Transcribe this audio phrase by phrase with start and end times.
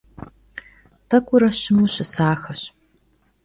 [1.07, 2.61] T'ek'ure şımu şısaxeş.